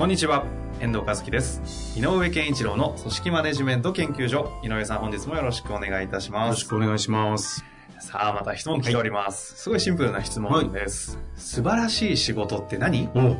[0.00, 0.46] こんにちは
[0.80, 1.60] 遠藤和樹です。
[1.94, 4.50] 井上健一郎の組織マネジメント研究所。
[4.64, 6.46] 井上さん本日もよろしくお願いいたします。
[6.46, 7.62] よろしくお願いします。
[8.00, 13.10] さあまた質問来ております、すごいシンプルな質問です、素晴らしい仕事って何？
[13.14, 13.36] お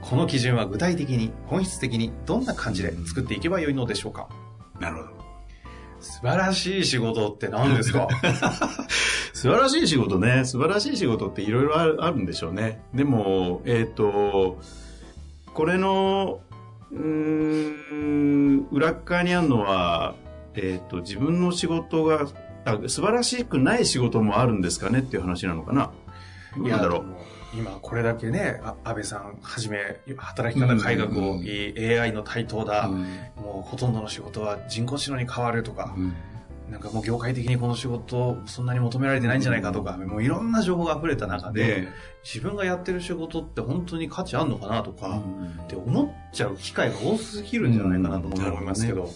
[0.00, 4.28] この基準は具体的に本質的にどんな感じで作っていけばよいのでしょうか？
[4.78, 5.08] なるほど。
[5.98, 8.06] 素晴らしい仕事って何ですか？
[9.34, 10.44] 素晴らしい仕事ね。
[10.44, 12.80] 素晴らしい仕事っていろいろあるあるんでしょうね。
[12.94, 14.60] でもえっ、と
[15.56, 16.42] これの
[16.92, 20.14] うーん裏っ側にあるのは
[20.54, 22.28] えっ、と自分の仕事が
[22.66, 25.92] あ素晴らしくない仕事もあるんですかねっていう話なのかな。
[26.58, 26.98] どうなんだろ
[27.54, 27.56] う。
[27.56, 29.78] いや今これだけねあ安倍さんはじめ
[30.18, 33.00] 働き方改革をいい AI の台頭だ、うん。
[33.36, 36.14] もうほとんどの仕事は人工知能に変わるとか、うん
[36.70, 41.88] なんかもう業界的にこの仕事そんなに求められてないんじゃないかとか、もういろんな情報が溢れた中で、で、
[42.24, 45.22] 自分がやってる仕事って本当に価値あんのかなとか、
[45.64, 49.10] って思っちゃう機会が多すぎるんじゃないかなと思いますけど。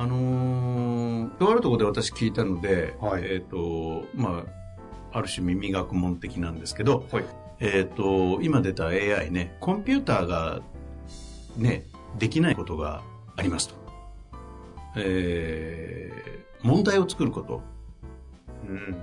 [0.00, 4.44] あのーとあるところで私聞いたので、はいえっ、と、ま
[5.12, 7.24] あ、ある種耳学問的なんですけど、はい。
[7.58, 10.60] えっ、と、今出た AI ね、コンピューターが
[11.56, 11.84] ね、
[12.18, 13.02] できないことが
[13.36, 13.77] ありますと。
[14.98, 16.28] えー
[16.62, 17.62] 問題を作ること
[18.68, 18.96] うん。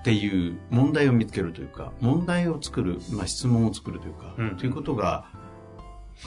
[0.00, 5.26] っていう、問題を見つけるというか、問題を作る、まあ、質問を作るというか、うんということが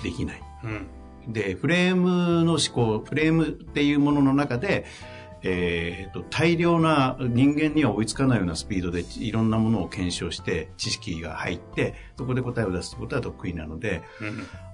[0.03, 0.41] できない。
[0.63, 1.33] うん。
[1.33, 4.85] で、フレームの思考、フレームっていうものの中で、
[5.44, 14.02] えーと大量な人間には追いつかないようなスピードでいろんなものを検証して知識が入ってそこで答えを出すことは得意なので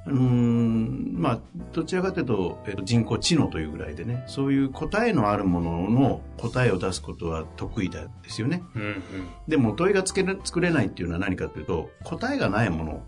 [0.05, 1.13] うん。
[1.15, 1.39] まあ
[1.73, 8.81] どちらかというと,、えーと人工知能というぐらいでねそういう答えのあるものの答えを出すことは得意なんですよねうん。
[8.81, 9.01] うん。
[9.47, 13.03] でも問いがつけれ作れないっていうのは何かというと答えがないもの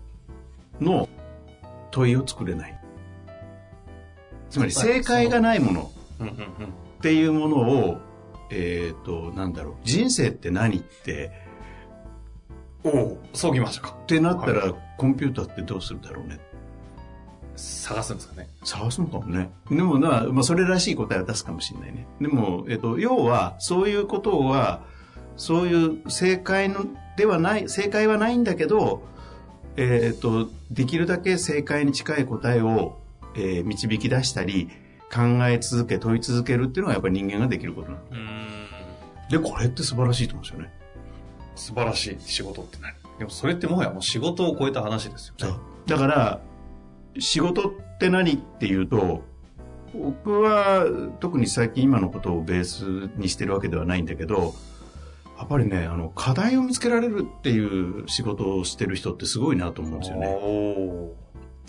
[0.80, 1.08] の
[1.90, 2.80] 問いを作れない
[4.48, 5.90] つまり正解がないもの
[6.20, 6.26] うん。
[6.28, 6.36] うん。
[7.00, 7.56] っていうもの
[7.88, 7.98] を、
[8.50, 11.32] えっ、と、なんだろう、人生って何って、
[12.84, 13.96] おお、そうきましたか。
[14.02, 16.38] ってなったら、はコンピューターってどうするだろうね。
[17.56, 18.48] 探すんですかね。
[18.64, 19.50] 探すのかもね。
[19.70, 22.06] でもな、まあ、それらしい答えを出すかもしれないね。
[22.20, 24.82] でも、えっ、と、要は、そういうことは、
[25.38, 26.84] そういう正解の、
[27.16, 29.02] ではない、正解はないんだけど、
[29.76, 32.98] えっ、と、できるだけ正解に近い答えを、
[33.36, 34.68] えー導き出したり、
[35.12, 38.00] 考え続け、問い続けるっていうのがやっぱり人間ができることなん。
[39.28, 40.72] で、これって素晴らしいと思うんですよね。
[41.56, 45.58] 素晴らしい仕事って何でもそれってもはやもう仕事を超えた話ですよね。
[45.86, 46.40] だから、
[47.18, 49.22] 仕事って何っていうと、
[49.92, 50.86] 僕は
[51.18, 54.54] 特に最近今のことをベースにしてるわけではないんだけど、
[55.36, 60.26] やっぱりね、あの、課題を見つけられるっていう仕事をしてる人ってすごいなと思うんですよね。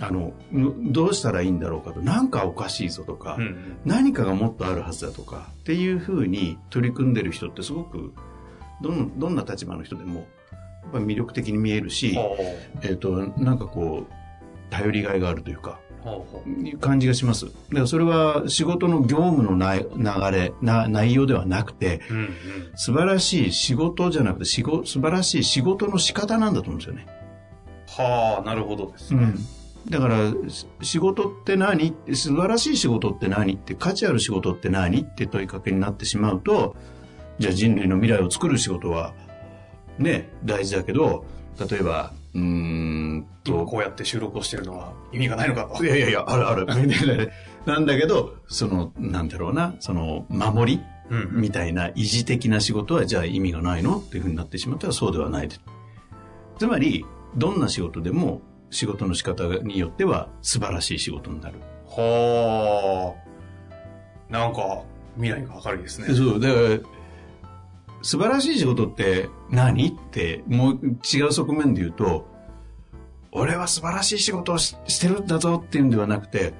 [0.01, 3.77] おあの、んどうしたらいいんだろうかと、なんかおかしいぞとか、ーうん。
[3.85, 8.13] 何かがもっとあるはずだとかっていうふうに取り組んでる人ってすごく、
[8.81, 10.19] どんどんな立場の人でも、
[10.83, 12.37] やっぱり魅力的に見えるし、ほ
[12.83, 14.13] えっ、と、なんかこう、
[14.71, 15.79] 頼りがいがあるというか、
[16.79, 17.45] 感じがします。
[17.45, 19.85] だからそれは仕事の業務のな流
[20.35, 22.33] れ、な内容ではなくて、うんうん。
[22.75, 27.05] 素晴らしい仕事じゃなくて仕事、素晴らしい仕事の仕方なんだと思うんですよね。
[27.87, 29.33] はあ、なるほどですね。
[29.89, 31.95] だから、し仕事って何？
[32.13, 36.75] 素晴らしい仕事って何って、価値ある仕事って何って問いかけになってしまうと、
[37.39, 39.13] じゃあ人類の未来を作る仕事は、
[39.97, 41.25] ね、大事だけど、
[41.69, 45.83] 例えば、うーんと、今こうやって収録をしてるのは意味がないのかと。
[45.83, 46.67] いやいやいや、あるある。
[47.65, 53.97] なんだけど、その、なんだろうな、その、守りうんみたいな維持的な仕事はじゃあ意味がないの？
[53.97, 55.61] っていうふうになってしまったらそうではないです。
[56.57, 57.05] つまり、
[57.35, 58.41] どんな仕事でも
[58.71, 61.59] 仕事の仕方によっては素晴らしい仕事になる。
[61.87, 64.31] はあ。
[64.31, 64.81] なんか、
[65.15, 66.07] 未来が明るいですね。
[66.15, 66.79] そう、だから、
[68.01, 69.89] 素晴らしい仕事って何？
[69.89, 70.79] って、もう
[71.13, 72.25] 違う側面で言うと、
[73.31, 76.53] 俺は素晴らしい仕事をししてるんだぞっていうんではなくて、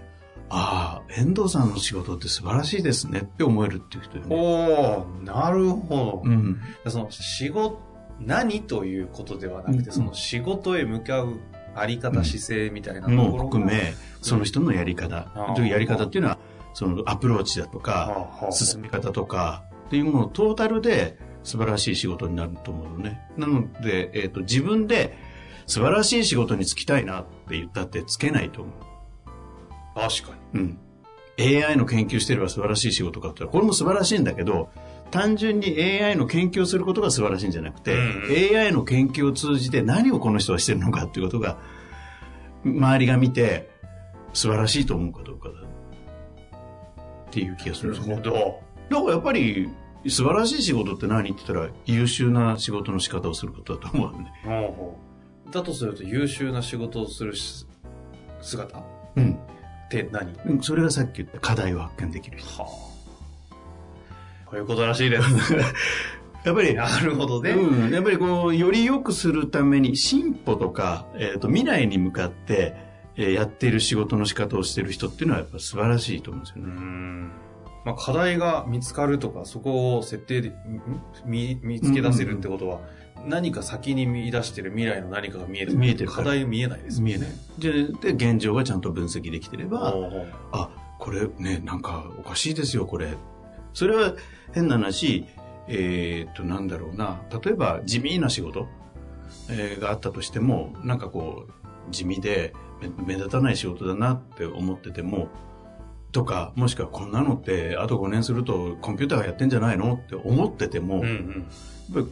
[0.50, 4.36] ああ、遠藤さんの仕事って素晴らしいですねって思えるっていう人よね。
[4.36, 6.30] おー、なるほど。
[6.30, 6.62] うん。
[6.88, 7.80] その仕事、
[8.20, 11.40] 何ということではなくて、うんその仕事へ向かう
[11.76, 15.54] あり方、姿勢みたいなも含め、その人のやり方。
[15.56, 16.38] というやり方っていうのは、
[16.74, 23.22] そのアプローチだとか、はあ進み方とか、っていうものをトータルで素晴らしい仕事になると思うのね。
[23.38, 25.18] なので、えっ、と、自分で
[25.66, 28.74] 素晴らしい仕事に就きたいなって言ったってつけないと思う。
[29.96, 30.60] 確かに。
[30.60, 30.78] うん。
[31.40, 34.70] AI の研究してれば素晴らしい仕事かって言ったら、これも素晴らしいんだけど、
[35.12, 37.98] 単純に AI の研究をすることが素晴らしいんじゃなくて、う
[38.54, 41.58] ん AI の研究を通じて何をこの人はしてるのかっていうことが、
[42.64, 43.70] 周りが見て
[44.34, 45.56] 素晴らしいと思うかどうかだ。
[45.56, 48.16] っていう気がするんですね。
[48.18, 48.32] ど。
[48.90, 49.70] だからやっぱり、
[50.08, 54.30] 素晴らしい仕事って何って言ったら、優秀な仕事の仕方をすることだと思うんで。
[54.44, 55.00] ほうほ
[55.50, 57.66] うだとすると優秀な仕事をするし
[58.42, 58.80] 姿？
[58.80, 58.84] っ
[59.18, 59.38] うん。
[59.90, 60.32] て何？
[60.46, 62.64] うんそれがさっき言った課題を発見できる人。
[62.64, 62.91] はあ。
[64.52, 65.54] こういうことらしいです。
[66.44, 67.52] やっぱり、なるほどね。
[67.52, 72.76] うん、やっぱりこう、より良くするために進歩とか、えっ、と、未来に向かって、
[73.16, 76.74] えーやっている仕事の仕方をしている人っていうのはやっぱ素晴らしいと思うんですようね。
[76.74, 77.28] ん。
[77.86, 80.54] まあ、課題が見つかるとか、そこを設定で、ん？
[81.26, 82.82] 見、見つけ出せるってことは、
[83.26, 85.78] 何か先に見出してる未来の何かが見える。
[85.78, 87.30] 見えてる課題見えないですもん見えない。
[87.60, 89.94] で、で現状がちゃんと分析できてれば、
[90.52, 90.70] あ、
[91.00, 93.16] これね、なんかおかしいですよ、これ。
[93.74, 94.14] それは
[94.54, 95.26] 変な話、
[95.68, 97.22] えーっと、なんだろうな。
[97.44, 98.68] 例えば地味な仕事、
[99.50, 105.30] えーがあったとしても、なんかこう、地味で目目立たない仕事だなって思ってても、
[106.12, 111.04] とか、もしくはこんなのって、あと5年するとコンピューターがやってんじゃないのって思ってても、うん
[111.94, 112.12] うん。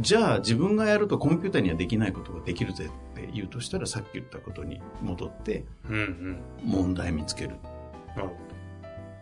[0.00, 6.42] じゃあ自分がやるとコンピューターにはできないことができるぜって言うとしたら、さっき言ったことに戻って、うんうん。
[6.64, 7.56] 問題見つける。
[8.16, 8.36] なるほ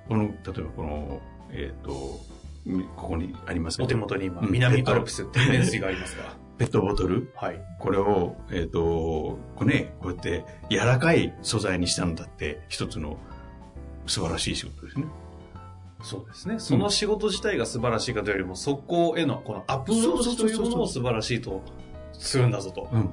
[0.09, 1.21] この、例えばこの、
[1.51, 2.21] えっ、と、
[2.65, 3.85] みここにありますど。
[3.85, 6.37] お手元に今、うん南アルプスっていうがありますが。
[6.59, 7.61] ペットボトル、はい。
[7.79, 13.17] これを、えっ、と、これね、こうやって柔らかい素材にしたんだって、一つの
[14.07, 15.07] 素晴らしい仕事ですね。
[16.03, 16.59] そうですね。
[16.59, 21.63] その仕事自体が素晴らしいかというよりも、そこへのこのアプローチというものを素晴らしいと
[22.13, 22.89] するんだぞと。
[22.93, 23.11] うん。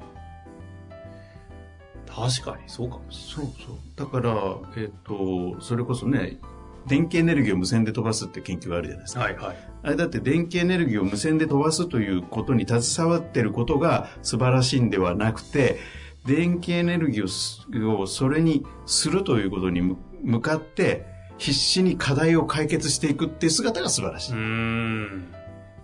[2.08, 3.78] 確かにそうかもしそうそう。
[3.96, 6.38] だから、えっ、と、それこそね、
[6.88, 9.22] 電気エネルギーを無線で飛ばすって研究があるじゃないですか。
[9.22, 9.56] はいはい。
[9.84, 15.80] あれだって電気エネルギーを無線で飛ばすということに携わっていることが素晴らしいんではなくて、
[16.26, 21.06] 電気エネルギーをそれにするということにむ向かって
[21.38, 24.34] 必死に課題を解決していくっていう姿が素晴らしい。
[24.34, 25.32] うーん。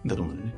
[0.06, 0.56] だと思うんだよね。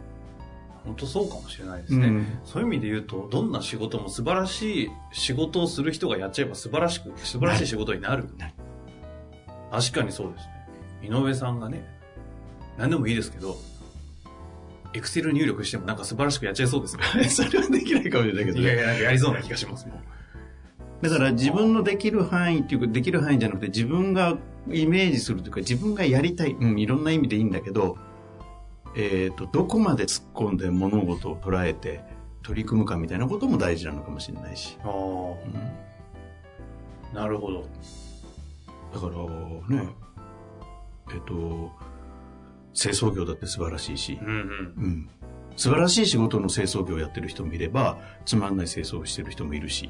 [0.86, 2.08] 本当そうかもしれないですね。
[2.08, 8.28] うんそういう意味で言うと、どんな仕事も素晴らしい仕事をする人がやっちゃえば素晴らしく、素晴らしい仕事になる。
[9.74, 10.68] 確かにそうですね。
[11.02, 11.84] 井上さんがね、
[12.78, 13.58] 何でもいいですけど、
[14.94, 17.24] エクセル入力してもなんか素晴らしくやっちゃいそうですね。
[17.28, 18.66] それはできないかもしれないけどね。
[18.66, 20.04] いやいや、なんかやりそうな気がしますもん。
[21.02, 24.38] だから自分のできる範囲っていうか、できる範囲じゃなくて自分が
[24.70, 27.98] イメージするというか、自分がやりたい、うん、いろんな意味でいいんだけど、
[28.96, 32.02] えっ、と、どこまで突っ込んで物事を捉えて
[32.44, 34.78] 取り組むかみたいなことも大事なのかもしれないし。
[34.84, 34.94] あうん
[37.12, 37.66] あ、なるほど。
[38.94, 39.90] だからね、
[41.14, 41.72] えっ、と、
[42.74, 44.34] 清掃業だって素晴らしいしう、んうん。
[44.34, 45.10] うん。
[45.56, 49.90] 素晴らしい仕事の清掃業をやってる人もいれば、つまんない清掃をしてる人もいるし。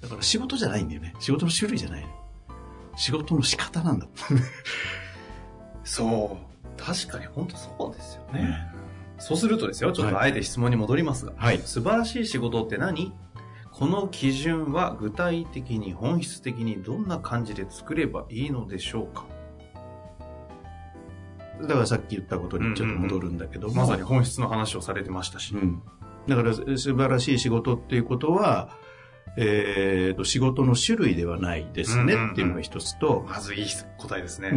[0.00, 1.14] だから仕事じゃないんだよね。
[1.18, 2.08] 仕事の種類じゃないの。
[2.96, 4.06] 仕事の仕方なんだ。
[5.84, 6.80] そう。
[6.80, 8.58] 確かに本当そうですよね。
[9.18, 11.58] そうするとですよ、ちょっとあえて質問に戻りますが、はい。
[11.58, 13.12] 素晴らしい仕事って何？
[13.76, 19.26] この基準は具体的に本質的にどんな感じで作ればいいのでしょうか？
[21.60, 25.56] だからさっき言ったことにちょっと戻るんだけども、まさに本質の話をされてましたし。
[25.56, 25.82] うん。
[26.28, 28.70] だから素晴らしい仕事っていうことは、
[29.36, 33.66] えーと、仕事の種類ではないですねうんうんうんっていうのが一つと、まずいい
[33.98, 34.50] 答えですね。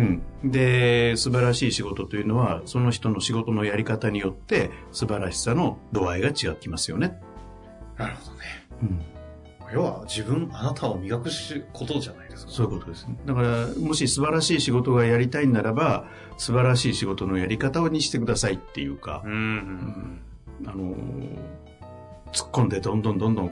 [0.43, 0.51] うん。
[0.51, 7.19] で、素晴らしい仕事というのは、その人の仕事のやり方によって、素晴らしさの度合いが違ってきますよね。
[7.97, 8.66] なるほどね。
[8.81, 9.01] うん。
[9.74, 12.51] 要は自分、あなたを磨くしことじゃないですか。
[12.51, 13.17] そういうことですね。
[13.25, 16.05] だから、もし素晴らしい仕事がやりたいならば、
[16.38, 20.22] 素晴らしい仕事のやり方にしてくださいっていうかう、んうん。
[20.65, 21.57] あのー
[22.34, 23.51] 突っ込んでどんどんどんどん、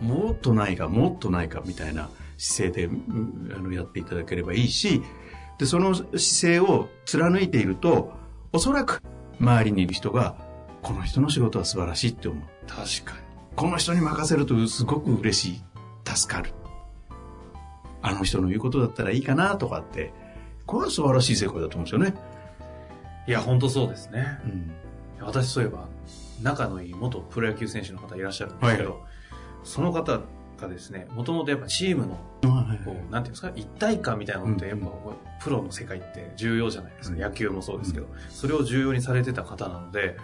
[0.00, 5.02] もっとないか、もっとないかみたいな姿勢でうんあのやっていただければいいし、
[5.58, 8.12] で、その姿勢を貫いていると、
[8.52, 9.02] おそらく
[9.40, 10.36] 周りにいる人が、
[10.82, 12.44] この人の仕事は素晴らしいって思う。
[12.66, 13.27] 確かに。
[13.58, 15.62] この人に任せるとすごく嬉しい。
[16.16, 16.52] 助かる。
[18.02, 20.12] あの人の言うことだったらいいかなとかって、
[20.64, 22.14] これは素晴らしい成功だと思うんですよね。
[23.26, 24.38] いや、本当そうですね。
[24.44, 24.72] うん。
[25.26, 25.88] 私そういえば、
[26.40, 28.96] 仲のいい元プロ野球選手の方いらっしゃるんですけど、は
[29.64, 30.20] その方
[30.60, 32.60] がですね、もともとやっぱチームの、こう、なんて
[32.94, 34.86] いうんですか、一体感みたいなのって、やっぱ、
[35.42, 37.16] プロの世界って重要じゃないですか。
[37.16, 40.16] うん野球もそうですけど、それを重要にされてた方なので、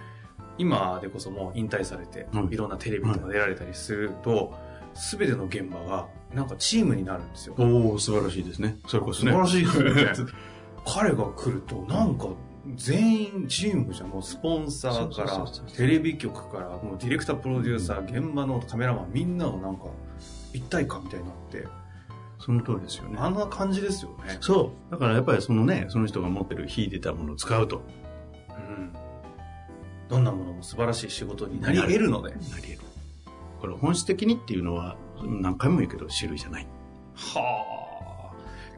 [0.59, 4.55] 今でこそもう引退されてう、んいろんなテレビとか出られたりすると、
[4.95, 7.55] すべての現場が、なんかチームになるんですよ。
[7.59, 8.79] おお素晴らしいですね。
[8.87, 9.33] それこそね。
[9.33, 10.33] 素晴らしいですよね。
[10.87, 12.29] 彼が来ると、なんか、
[12.77, 14.09] 全員チームじゃん。
[14.09, 15.47] もうスポンサーから
[15.77, 19.85] テレビ局から、もうディレクター、プロデューサー、現場のカメラマン、みんながなんか、
[20.53, 21.67] 一体感みたいになって、
[22.39, 23.17] その通りですよね。
[23.19, 24.37] あんな感じですよね。
[24.41, 24.93] そう。
[24.93, 27.83] だからやっぱりそのね、その人が持ってる秀でたものを使うと。
[28.51, 28.93] うん。
[30.09, 32.31] どんなものも素晴らしい仕事になり得るので。
[32.31, 32.79] なり得る。
[33.61, 36.67] これ本質的にっていうのは、何回も言うけど、種類じゃない。
[37.15, 37.85] はあ。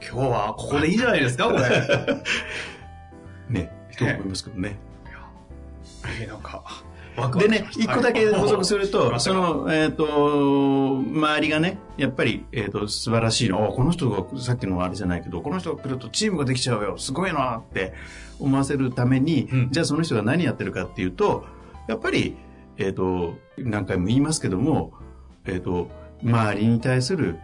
[0.00, 1.60] 今日はここでいいじゃないですか、これ。
[3.48, 3.72] ね。
[3.98, 4.78] と思いますけどね。
[6.20, 6.62] えーなんか、
[7.38, 13.70] でね一個だけ補足するはいと、その、えっ、と、周りがね、やっぱり、えっ、と、素晴らしいの。
[13.70, 16.98] おこの人が、さっきのあれじゃないけど、この人が来るとチームができちゃうよ。
[16.98, 17.94] すごいなって
[18.38, 21.46] 思わせるために、うんじゃあその人が何やってるかっていうと、
[21.88, 22.36] やっぱり、
[22.76, 24.92] えっ、と、何回も言いますけども、
[25.46, 25.88] えっ、と、
[26.22, 27.38] 周りに対する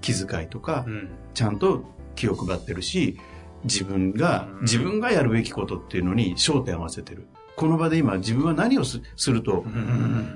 [0.00, 1.08] 気遣いとか、うん。
[1.34, 3.18] ちゃんと気を配ってるし、
[3.64, 7.26] 自分がうん、自分がやるべきことっていうのに焦点を合わせてる。
[7.56, 9.64] この場で今自分は何をすすると、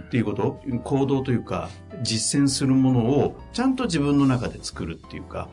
[0.06, 1.70] っていうこと、行動というか、
[2.02, 5.48] 実践するものをちゃんと自分の中で作るっていうか、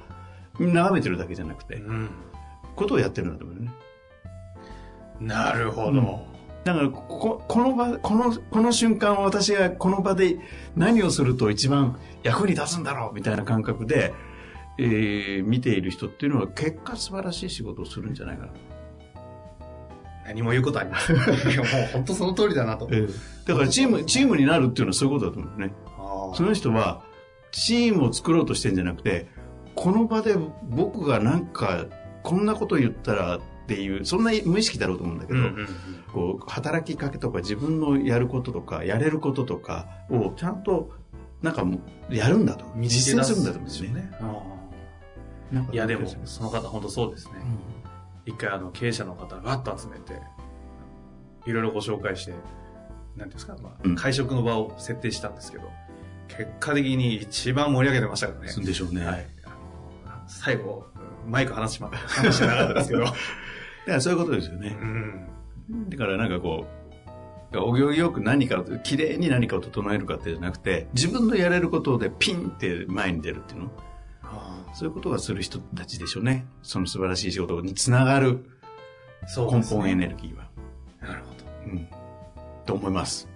[0.60, 2.10] 眺めてるだけじゃなくて、うん。
[2.76, 3.72] ことをやってるんだと思うよね。
[5.20, 6.26] なるほうんど。
[6.64, 10.38] だからここ、この場、この、この瞬間私がこの場で
[10.76, 14.14] 何をすると一番役に立つんだろうみたいな感覚で、
[14.80, 18.52] えー見ている人っていうのは結果素晴らしい仕事をするんじゃないかな。
[20.26, 21.16] 何も言うことありません。
[21.18, 21.26] もう
[21.94, 22.88] 本当その通りだなと。
[23.46, 25.74] だからチーム、チームになるっていうのはそういうことだと思うよね。
[25.98, 27.04] あーその人は
[27.52, 29.28] チームを作ろうとしてんじゃなくて、
[29.76, 30.36] この場で
[30.70, 31.86] 僕がなんか
[32.24, 35.68] こんなこと言ったらっていう、そんな無意識だろうと思うんだけど、うんうんうん
[36.14, 40.92] こう働きかけとか自分のやることとかやれることとかをちゃんと
[41.42, 42.66] なんかもうやるんだと。
[42.78, 44.12] 実践するんだと思うんですよね。
[44.22, 44.44] あ
[45.52, 47.83] なんかーいや、でも、その方本当そうですねう。
[47.83, 47.83] ん
[48.26, 50.14] 一回あの経営者の方がわっと集めて、
[51.46, 55.70] いろいろご紹介して、なんていうんですか、まあうん会食の場を設定したんですけど、
[56.30, 58.48] 結果的に一番盛り上げてましたからね。
[58.48, 59.06] するんでしょうね。
[59.06, 59.26] はい。
[60.28, 60.88] 最後、
[61.28, 63.02] マイク離しまった、話してなかったですけど。
[63.04, 63.16] だか
[63.88, 64.86] らそういうことですよねう。
[64.86, 65.90] ん。
[65.90, 66.66] だからなんかこ
[67.54, 73.72] う、お行儀よく何かを、綺麗に何かを整えるかってじゃなくて、自分のやれることでピンって前に出るっていうの？
[74.36, 76.46] あそういうことがする人たちでしょうね。
[76.62, 80.48] その素晴らしい仕事につながるーそう根本エネルギーは。
[81.02, 81.72] なるほど。
[81.72, 81.88] うん。
[82.66, 83.28] と思います。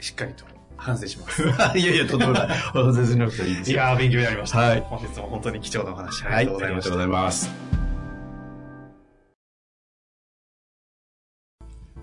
[0.00, 0.44] しっかりと
[0.76, 1.42] 反省します。
[1.78, 2.48] いやいや、とてもない。
[2.74, 3.76] 忘れずになくていいですよ。
[3.76, 4.58] いやー、勉強になりました。
[4.58, 6.90] はい本日も本当に貴重なお話、はい、ありがとうございました。
[6.90, 7.50] ありがとうございます。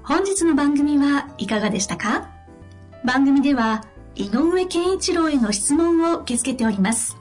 [0.04, 2.30] 本日の番組はいかがでしたか？
[3.06, 3.84] 番組では
[4.16, 7.21] 井上健一郎への質問を受け付けております。